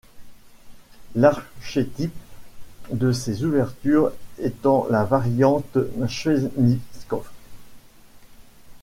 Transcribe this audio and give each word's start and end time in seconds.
L'archétype 1.13 2.15
de 2.91 3.11
ces 3.11 3.43
ouvertures 3.43 4.11
étant 4.39 4.87
la 4.89 5.03
variante 5.03 5.77
Svechnikov. 6.09 7.29